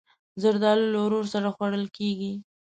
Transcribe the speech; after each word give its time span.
زردالو 0.41 0.85
له 0.93 0.99
ورور 1.05 1.25
سره 1.33 1.47
خوړل 1.55 1.85
کېږي. 1.97 2.33